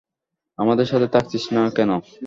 [0.59, 1.91] আমাদের সাথে থাকছিস না কেন?